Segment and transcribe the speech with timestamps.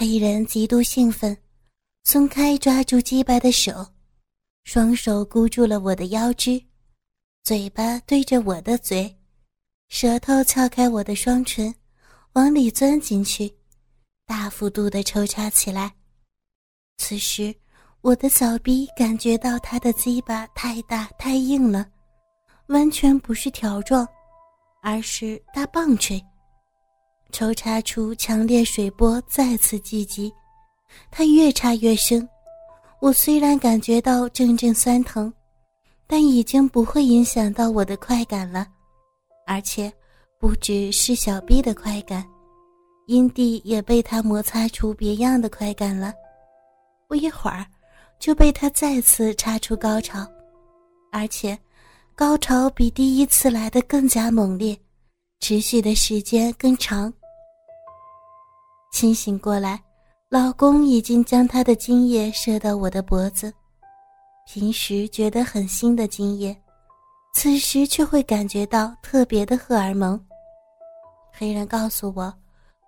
[0.00, 1.36] 黑人极度兴奋，
[2.04, 3.86] 松开抓住鸡巴的手，
[4.64, 6.58] 双手箍住了我的腰肢，
[7.42, 9.14] 嘴巴对着我的嘴，
[9.90, 11.74] 舌头撬开我的双唇，
[12.32, 13.54] 往里钻进去，
[14.24, 15.92] 大幅度的抽插起来。
[16.96, 17.54] 此时，
[18.00, 21.86] 我的小臂感觉到他的鸡巴太大太硬了，
[22.68, 24.08] 完全不是条状，
[24.80, 26.18] 而是大棒槌。
[27.30, 30.32] 抽插出强烈水波，再次聚集，
[31.10, 32.28] 它越插越深。
[33.00, 35.32] 我虽然感觉到阵阵酸疼，
[36.06, 38.66] 但已经不会影响到我的快感了。
[39.46, 39.90] 而且，
[40.38, 42.24] 不只是小臂的快感，
[43.06, 46.12] 阴蒂也被他摩擦出别样的快感了。
[47.08, 47.66] 不一会儿，
[48.18, 50.26] 就被他再次插出高潮，
[51.10, 51.58] 而且，
[52.14, 54.78] 高潮比第一次来的更加猛烈，
[55.40, 57.12] 持续的时间更长。
[58.90, 59.82] 清醒过来，
[60.28, 63.52] 老公已经将他的精液射到我的脖子。
[64.46, 66.56] 平时觉得很腥的精液，
[67.32, 70.20] 此时却会感觉到特别的荷尔蒙。
[71.32, 72.34] 黑人告诉我，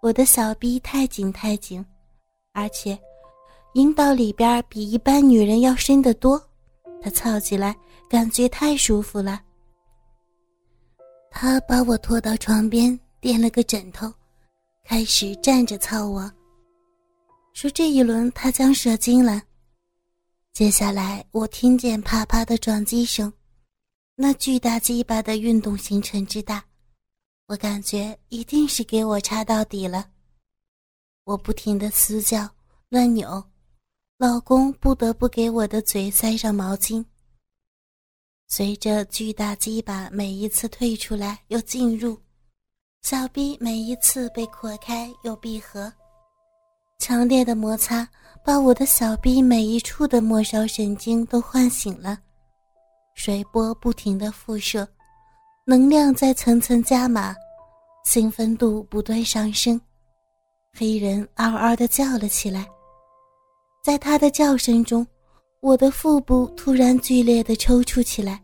[0.00, 1.84] 我的小臂太紧太紧，
[2.52, 2.98] 而且
[3.74, 6.42] 阴道里边比一般女人要深得多，
[7.02, 7.76] 他操起来
[8.08, 9.42] 感觉太舒服了。
[11.30, 14.12] 他把我拖到床边，垫了个枕头。
[14.90, 16.28] 开始站着操我，
[17.52, 19.40] 说这一轮他将射精了。
[20.52, 23.32] 接下来我听见啪啪的撞击声，
[24.16, 26.64] 那巨大鸡巴的运动行程之大，
[27.46, 30.10] 我感觉一定是给我插到底了。
[31.22, 32.50] 我不停的嘶叫
[32.88, 33.44] 乱扭，
[34.18, 37.04] 老公不得不给我的嘴塞上毛巾。
[38.48, 42.18] 随着巨大鸡巴每一次退出来又进入。
[43.02, 45.90] 小臂每一次被扩开又闭合，
[46.98, 48.06] 强烈的摩擦
[48.44, 52.18] 把我的小臂每一处的末梢神经都唤醒了，
[53.14, 54.86] 水波不停的辐射，
[55.66, 57.34] 能量在层层加码，
[58.04, 59.80] 兴奋度不断上升。
[60.76, 62.68] 黑人嗷嗷的叫了起来，
[63.82, 65.04] 在他的叫声中，
[65.60, 68.40] 我的腹部突然剧烈的抽搐起来，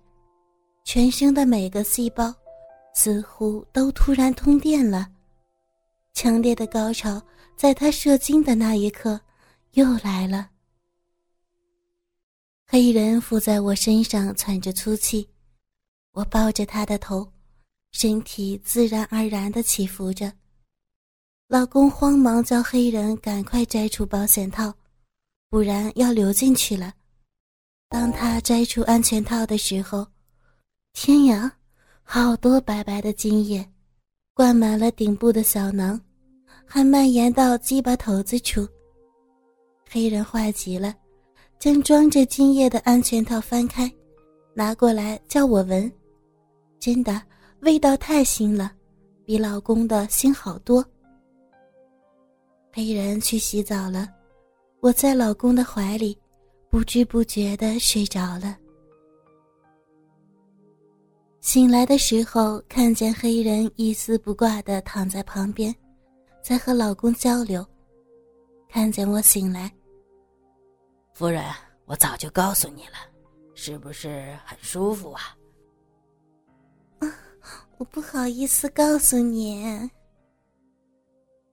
[0.83, 2.35] 全身的每个细胞。
[2.97, 5.07] 似乎都突然通电了，
[6.15, 7.23] 强烈的高潮
[7.55, 9.21] 在他射精的那一刻
[9.73, 10.49] 又来了。
[12.67, 15.29] 黑人伏在我身上喘着粗气，
[16.13, 17.31] 我抱着他的头，
[17.93, 20.33] 身体自然而然的起伏着。
[21.49, 24.73] 老公慌忙叫黑人赶快摘出保险套，
[25.51, 26.95] 不然要流进去了。
[27.91, 30.09] 当他摘出安全套的时候，
[30.95, 31.56] 天呀！
[32.09, 33.69] 好多白白的精液，
[34.33, 36.01] 灌满了顶部的小囊，
[36.65, 38.67] 还蔓延到鸡巴头子处。
[39.91, 40.95] 黑人坏极了，
[41.59, 43.93] 将装着精液的安全套翻开，
[44.55, 45.93] 拿过来叫我闻。
[46.79, 47.21] 真的，
[47.61, 48.71] 味道太腥了，
[49.25, 50.83] 比老公的腥好多。
[52.73, 54.09] 黑人去洗澡了，
[54.79, 56.17] 我在老公的怀里，
[56.71, 58.57] 不知不觉的睡着了。
[61.47, 65.73] 醒来的时候，看见黑人一丝不挂的躺在旁边，
[66.43, 67.65] 在和老公交流。
[68.69, 69.73] 看见我醒来，
[71.15, 71.45] 夫人，
[71.85, 72.95] 我早就告诉你了，
[73.55, 75.23] 是不是很舒服啊？
[76.99, 77.15] 啊，
[77.79, 79.89] 我不好意思告诉你。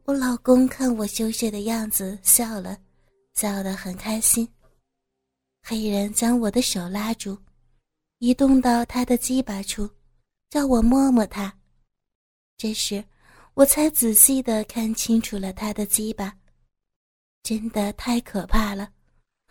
[0.06, 2.76] 我老公看我羞涩的样子，笑了，
[3.36, 4.50] 笑得很开心。
[5.62, 7.38] 黑人将我的手拉住。
[8.24, 9.90] 移动到他的鸡巴处，
[10.50, 11.54] 叫我摸摸他。
[12.56, 13.04] 这时，
[13.54, 16.34] 我才仔细的看清楚了他的鸡巴，
[17.44, 18.90] 真的太可怕了，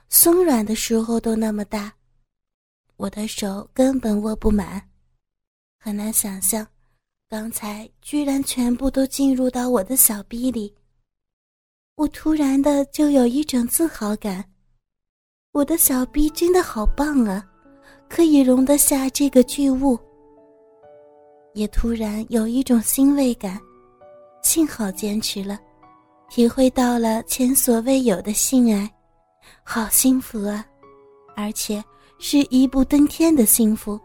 [0.09, 1.93] 松软的时候都那么大，
[2.97, 4.89] 我的手根本握不满，
[5.79, 6.67] 很难想象，
[7.29, 10.75] 刚才居然全部都进入到我的小臂里。
[11.97, 14.51] 我突然的就有一种自豪感，
[15.51, 17.51] 我的小臂真的好棒啊！
[18.15, 19.99] 可以容得下这个巨物，
[21.55, 23.59] 也突然有一种欣慰感。
[24.43, 25.59] 幸好坚持了，
[26.29, 28.91] 体会到了前所未有的性爱，
[29.63, 30.63] 好幸福啊！
[31.35, 31.83] 而且
[32.19, 33.99] 是一步登天的幸福，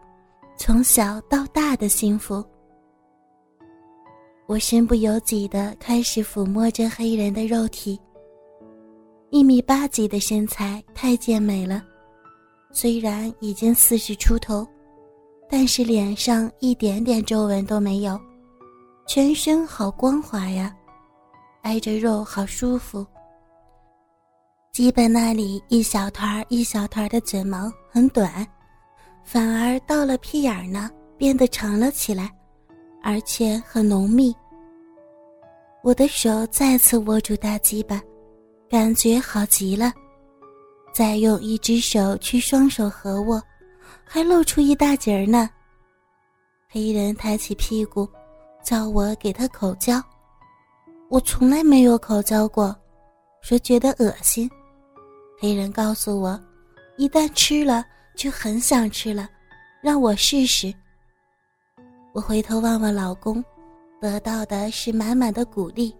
[0.56, 2.42] 从小到大的幸福。
[4.46, 8.00] 我身不由己的开始抚摸着黑人的肉体，
[9.28, 11.84] 一米八几的身材太健美了。
[12.70, 14.66] 虽然已经四十出头，
[15.48, 18.20] 但是脸上一点点皱纹都没有，
[19.06, 20.74] 全身好光滑呀，
[21.62, 23.04] 挨着肉好舒服，
[24.70, 28.46] 基本那里一小团一小团的嘴毛很短，
[29.24, 32.30] 反而到了屁眼儿呢，变得长了起来，
[33.02, 34.34] 而且很浓密。
[35.82, 38.00] 我的手再次握住大鸡巴，
[38.68, 39.92] 感觉好极了。
[40.98, 43.40] 再用一只手去双手合握，
[44.04, 45.48] 还露出一大截儿呢。
[46.68, 48.08] 黑人抬起屁股，
[48.64, 50.02] 叫我给他口交。
[51.08, 52.76] 我从来没有口交过，
[53.42, 54.50] 说觉得恶心。
[55.38, 56.36] 黑人告诉我，
[56.96, 57.84] 一旦吃了
[58.16, 59.28] 就很想吃了，
[59.80, 60.74] 让我试试。
[62.12, 63.40] 我回头望望老公，
[64.00, 65.94] 得到的是满满的鼓励。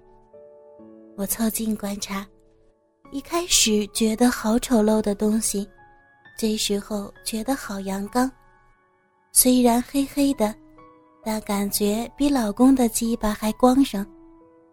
[1.17, 2.27] 我凑近观察，
[3.11, 5.67] 一开始觉得好丑陋的东西，
[6.39, 8.31] 这时候觉得好阳刚。
[9.33, 10.55] 虽然黑黑的，
[11.25, 14.07] 但感觉比老公的鸡巴还光爽。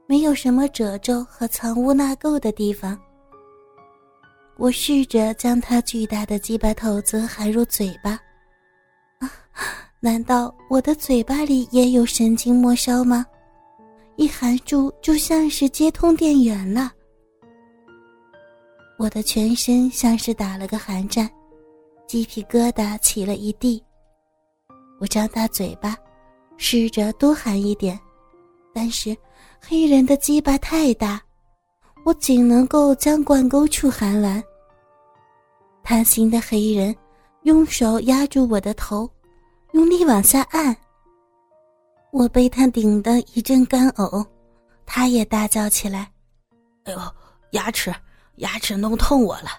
[0.08, 3.00] 没有什么褶皱和藏污纳垢的地方。
[4.58, 8.12] 我试着将他巨大的鸡巴头子含入嘴巴，
[9.20, 9.32] 啊，
[10.00, 13.26] 难道我的嘴巴里也有神经末梢吗？
[14.16, 16.92] 一含住就像是接通电源了。
[19.06, 21.30] 我的全身像是打了个寒战，
[22.08, 23.82] 鸡皮疙瘩起了一地。
[25.00, 25.96] 我张大嘴巴，
[26.58, 28.00] 试着多含一点，
[28.74, 29.16] 但是。
[29.68, 31.20] 黑人的鸡巴太大，
[32.04, 34.44] 我仅能够将灌沟处含完。
[35.84, 36.96] 贪心的黑人
[37.44, 39.10] 用手压住我的头，
[39.72, 40.76] 用力往下按。
[42.12, 44.24] 我被他顶得一阵干呕，
[44.86, 46.12] 他也大叫起来
[46.86, 47.00] ：“哎呦，
[47.52, 47.92] 牙齿，
[48.38, 49.50] 牙齿弄痛我了！”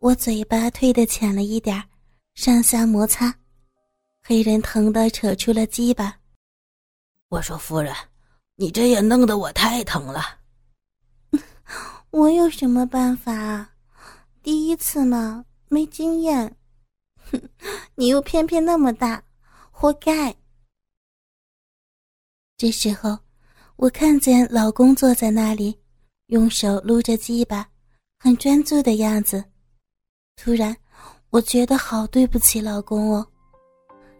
[0.00, 1.82] 我嘴巴推得浅了一点
[2.34, 3.34] 上下摩擦，
[4.22, 6.18] 黑人疼得扯出了鸡巴。
[7.28, 7.94] 我说：“夫人。”
[8.54, 10.20] 你这也弄得我太疼了，
[12.10, 13.66] 我有什么办法？
[14.42, 16.54] 第一次嘛，没经验。
[17.32, 17.40] 哼，
[17.96, 19.24] 你又偏偏那么大，
[19.72, 20.36] 活该。
[22.56, 23.18] 这时候，
[23.76, 25.76] 我看见老公坐在那里，
[26.32, 27.68] 用手撸着鸡巴，
[28.18, 29.44] 很专注的样子。
[30.34, 30.74] 突然，
[31.28, 33.26] 我觉得好对不起老公哦，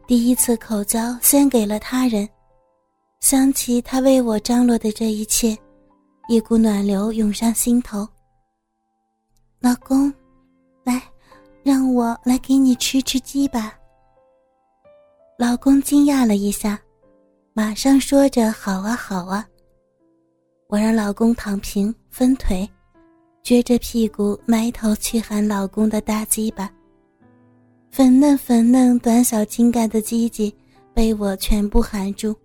[0.06, 2.28] 第一次口交先给了他人。
[3.20, 5.56] 想起他为我张罗的这一切，
[6.28, 8.06] 一股暖流涌上心头。
[9.58, 10.12] 老公，
[10.84, 11.02] 来，
[11.62, 13.72] 让我来给你吃吃鸡吧。
[15.38, 16.78] 老公惊讶了一下，
[17.54, 19.48] 马上说着：“好啊，好啊。”
[20.68, 22.68] 我让老公躺平，分腿，
[23.42, 26.70] 撅着屁股埋头去含老公的大鸡巴。
[27.90, 30.54] 粉嫩粉嫩、短小精干的鸡鸡
[30.92, 32.36] 被我全部含住。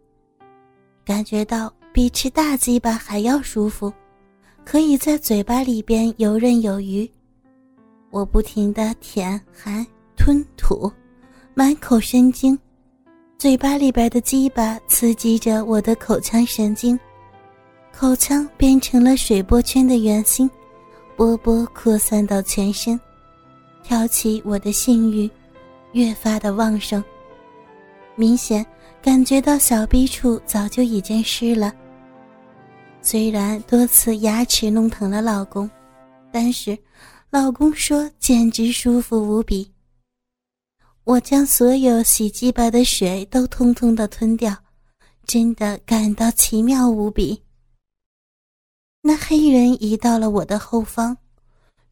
[1.04, 3.92] 感觉到比吃大鸡巴还要舒服，
[4.64, 7.10] 可以在嘴巴里边游刃有余。
[8.10, 9.86] 我不停的舔、含、
[10.16, 10.90] 吞、吐，
[11.54, 12.58] 满口生津，
[13.38, 16.98] 嘴巴里边的鸡巴刺激着我的口腔神经，
[18.00, 20.48] 口腔变成了水波圈的圆心，
[21.16, 23.00] 波波扩散到全身，
[23.84, 25.28] 挑起我的性欲，
[25.94, 27.04] 越发的旺盛，
[28.16, 28.64] 明显。
[29.02, 31.74] 感觉到小臂处早就已经湿了。
[33.02, 35.68] 虽然多次牙齿弄疼了老公，
[36.32, 36.78] 但是
[37.32, 39.68] 老公说简直舒服无比。
[41.04, 44.56] 我将所有洗鸡巴的水都通通的吞掉，
[45.26, 47.42] 真的感到奇妙无比。
[49.08, 51.16] 那黑人移到了我的后方，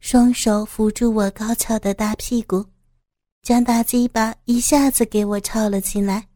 [0.00, 2.62] 双手扶住我高翘的大屁股，
[3.40, 6.28] 将大鸡巴一下子给我抄了起来。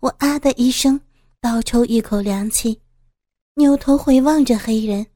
[0.00, 0.98] 我啊的一声，
[1.42, 2.80] 倒抽一口凉气，
[3.56, 5.06] 扭头回望着黑人。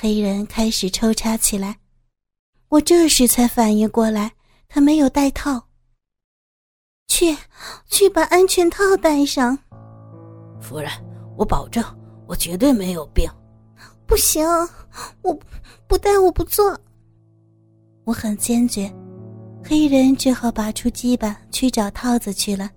[0.00, 1.80] 黑人开始抽插起来，
[2.68, 4.32] 我这时才反应过来，
[4.68, 5.66] 他没有戴套。
[7.08, 7.36] 去，
[7.88, 9.58] 去把安全套戴上。
[10.60, 10.88] 夫人，
[11.36, 11.82] 我保证，
[12.28, 13.28] 我绝对没有病。
[14.06, 14.46] 不行，
[15.22, 15.38] 我
[15.86, 16.78] 不戴，我不做。
[18.04, 18.92] 我很坚决，
[19.64, 22.70] 黑人只好拔出鸡巴去找套子去了。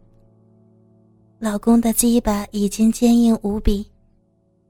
[1.38, 3.90] 老公的鸡巴已经坚硬无比，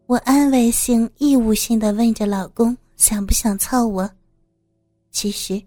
[0.05, 4.09] 我安慰性、义务性的问着老公想不想操我。
[5.11, 5.59] 其实，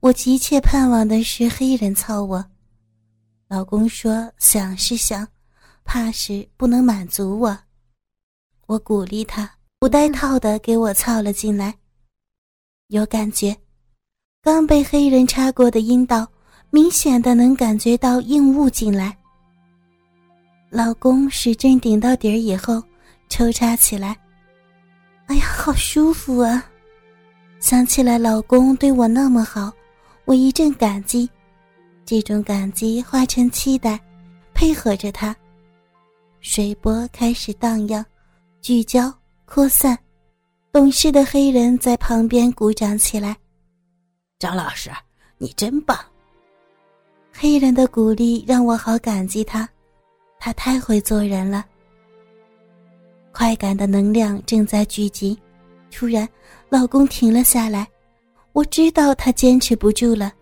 [0.00, 2.44] 我急切盼望的是黑人操我。
[3.48, 5.26] 老公说想是想，
[5.84, 7.58] 怕是不能满足我。
[8.66, 9.50] 我鼓励他
[9.84, 11.74] 不带套的给我操了进来。
[12.86, 13.54] 有感觉，
[14.40, 16.26] 刚被黑人插过的阴道，
[16.70, 19.14] 明显的能感觉到硬物进来。
[20.70, 22.82] 老公使劲顶到底儿以后，
[23.28, 24.16] 抽插起来，
[25.26, 26.64] 哎呀，好舒服啊！
[27.60, 29.70] 想起来老公对我那么好，
[30.24, 31.28] 我一阵感激，
[32.06, 34.00] 这种感激化成期待，
[34.54, 35.36] 配合着他。
[36.40, 38.02] 水波开始荡漾，
[38.62, 39.12] 聚焦
[39.46, 39.96] 扩散，
[40.72, 43.36] 懂事的黑人在旁边鼓掌起来。
[44.38, 44.90] 张老师，
[45.38, 45.96] 你真棒！
[47.32, 49.68] 黑人的鼓励让我好感激他，
[50.40, 51.64] 他太会做人了。
[53.32, 55.38] 快感的能量正在聚集，
[55.90, 56.28] 突然，
[56.68, 57.86] 老公停了下来，
[58.52, 60.32] 我知道他坚持不住了。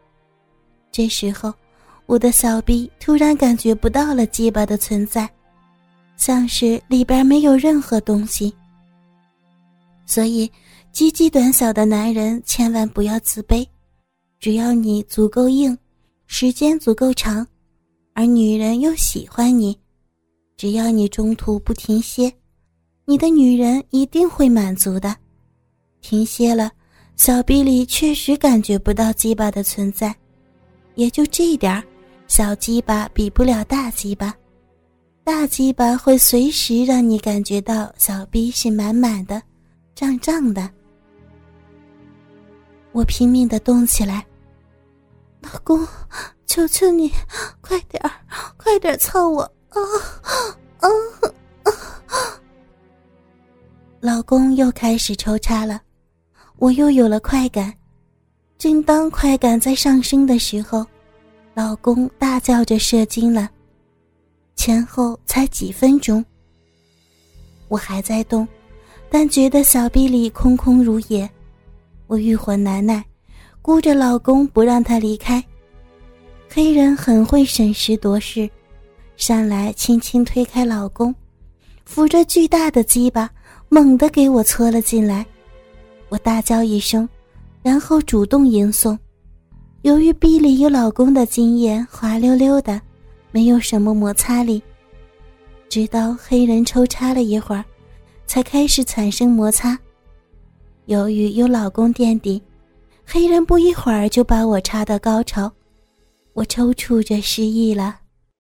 [0.91, 1.53] 这时候，
[2.07, 5.29] 我的小臂突然感觉不到了鸡巴的存在。
[6.17, 8.55] 像是里边没有任何东西，
[10.07, 10.51] 所以
[10.93, 13.67] 鸡鸡短小的男人千万不要自卑，
[14.39, 15.77] 只要你足够硬，
[16.27, 17.47] 时间足够长，
[18.15, 19.79] 而女人又喜欢你，
[20.57, 22.33] 只要你中途不停歇，
[23.05, 25.17] 你的女人一定会满足的。
[26.01, 26.71] 停歇了，
[27.17, 30.15] 小臂里确实感觉不到鸡巴的存在，
[30.95, 31.83] 也就这点儿
[32.27, 34.35] 小鸡巴比不了大鸡巴。
[35.25, 39.41] 大鸡巴会随时让你感觉到小逼是满满的、
[40.03, 40.69] 胀胀的。
[42.91, 44.27] 我拼命的动起来，
[45.43, 45.87] 老公，
[46.45, 47.09] 求求你，
[47.61, 48.11] 快点儿，
[48.57, 49.43] 快点操我！
[49.69, 49.79] 啊
[50.81, 50.89] 啊
[51.69, 51.71] 啊！
[54.01, 55.81] 老公又开始抽插了，
[56.57, 57.73] 我又有了快感。
[58.59, 60.85] 正当快感在上升的时候，
[61.55, 63.49] 老公大叫着射精了。
[64.57, 66.25] 前后才几分钟，
[67.69, 68.47] 我还在动，
[69.15, 71.29] 但觉得小臂里空空如也。
[72.07, 73.05] 我欲火难耐，
[73.61, 75.45] 箍着老公不让他离开。
[76.49, 78.49] 黑人很会审时度势，
[79.19, 81.15] 上来轻轻推开老公，
[81.85, 83.31] 扶着巨大的鸡巴，
[83.69, 85.27] 猛地给我搓了进来。
[86.09, 87.07] 我大叫一声，
[87.63, 88.99] 然后主动迎送。
[89.83, 92.81] 由于臂里有老公的经验，滑溜溜的。
[93.31, 94.63] 没有什么摩擦力，
[95.69, 97.63] 直到黑人抽插了一会儿，
[98.27, 99.79] 才开始产生摩擦。
[100.87, 102.43] 由于有老公垫底，
[103.07, 105.51] 黑人不一会儿就把我插到高潮，
[106.33, 108.02] 我抽搐着失忆了。